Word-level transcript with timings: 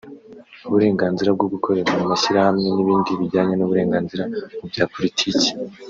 uburenganzira 0.67 1.29
bwo 1.35 1.47
gukorera 1.53 1.89
mu 1.99 2.05
mashyirahamwe 2.11 2.67
n’ibindi 2.71 3.11
bijyanye 3.19 3.53
n’uburenganzira 3.55 4.23
mu 4.59 4.65
bya 4.71 4.85
politiki 4.95 5.47